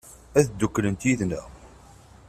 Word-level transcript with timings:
Ad 0.39 0.45
dduklent 0.49 1.05
yid-neɣ? 1.07 1.45